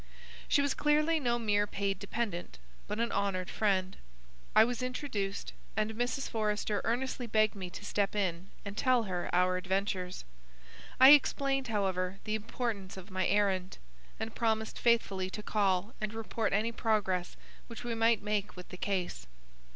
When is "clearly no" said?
0.73-1.37